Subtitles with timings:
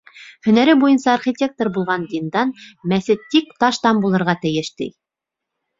[0.45, 4.95] Һөнәре буйынса архитектор булған диндар, мәсет тик таштан булырға тейеш, ти.